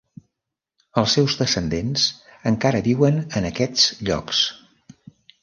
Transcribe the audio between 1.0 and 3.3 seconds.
Els seus descendents encara viuen